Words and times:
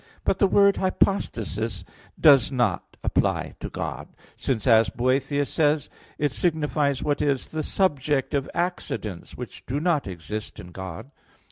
But 0.23 0.39
the 0.39 0.47
word 0.47 0.77
"hypostasis" 0.77 1.83
does 2.19 2.51
not 2.51 2.97
apply 3.03 3.53
to 3.59 3.69
God, 3.69 4.07
since, 4.35 4.65
as 4.65 4.89
Boethius 4.89 5.47
says 5.47 5.89
(De 5.89 5.89
Duab. 5.89 5.91
Nat.), 6.17 6.25
it 6.25 6.31
signifies 6.31 7.03
what 7.03 7.21
is 7.21 7.49
the 7.49 7.61
subject 7.61 8.33
of 8.33 8.49
accidents, 8.55 9.37
which 9.37 9.63
do 9.67 9.79
not 9.79 10.07
exist 10.07 10.59
in 10.59 10.71
God. 10.71 11.11